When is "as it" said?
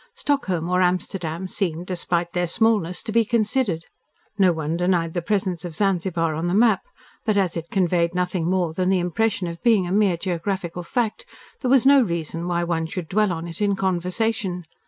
7.37-7.69